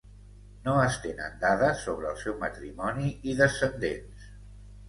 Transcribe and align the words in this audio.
No 0.67 0.71
es 0.85 0.95
tenen 1.03 1.35
dades 1.43 1.83
sobre 1.89 2.09
el 2.13 2.19
seu 2.23 2.39
matrimoni 2.47 3.13
i 3.33 3.37
descendents. 3.43 4.29